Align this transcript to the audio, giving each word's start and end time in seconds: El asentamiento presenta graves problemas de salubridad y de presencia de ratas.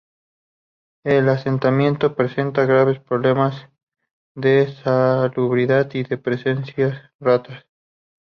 El 1.03 1.29
asentamiento 1.29 2.15
presenta 2.15 2.65
graves 2.65 2.99
problemas 2.99 3.67
de 4.33 4.73
salubridad 4.83 5.93
y 5.93 6.01
de 6.01 6.17
presencia 6.17 6.87
de 6.87 6.99
ratas. 7.19 7.67